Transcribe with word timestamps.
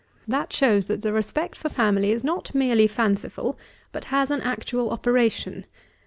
That 0.27 0.51
shows 0.51 0.87
that 0.87 1.03
the 1.03 1.13
respect 1.13 1.55
for 1.55 1.69
family 1.69 2.11
is 2.11 2.23
not 2.23 2.55
merely 2.55 2.87
fanciful, 2.87 3.55
but 3.91 4.05
has 4.05 4.31
an 4.31 4.41
actual 4.41 4.89
operation. 4.89 5.63